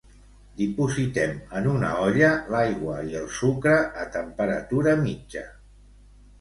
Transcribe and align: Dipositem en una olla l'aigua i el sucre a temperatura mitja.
Dipositem 0.61 1.35
en 1.59 1.67
una 1.73 1.91
olla 2.07 2.31
l'aigua 2.55 2.97
i 3.11 3.21
el 3.21 3.29
sucre 3.37 3.77
a 4.07 4.09
temperatura 4.19 4.99
mitja. 5.07 5.49